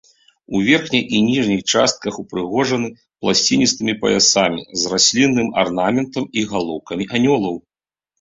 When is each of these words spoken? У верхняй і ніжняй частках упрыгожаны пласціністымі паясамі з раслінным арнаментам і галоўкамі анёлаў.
У 0.57 0.59
верхняй 0.67 1.01
і 1.15 1.17
ніжняй 1.25 1.59
частках 1.73 2.13
упрыгожаны 2.23 2.87
пласціністымі 3.25 3.93
паясамі 4.05 4.61
з 4.85 4.95
раслінным 4.95 5.53
арнаментам 5.65 6.23
і 6.43 6.47
галоўкамі 6.55 7.05
анёлаў. 7.21 7.55